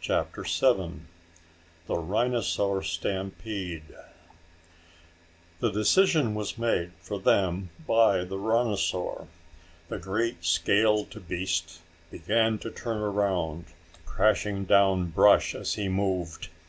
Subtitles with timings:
[0.00, 1.06] CHAPTER SEVEN
[1.86, 3.84] The Rhinosaur Stampede
[5.60, 9.28] The decision was made for them by the rhinosaur.
[9.86, 11.78] The great scaled beast
[12.10, 13.66] began to turn around,
[14.04, 16.48] crashing down brush as he moved.